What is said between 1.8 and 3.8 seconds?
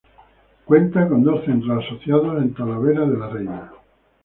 asociados en Talavera de la Reina.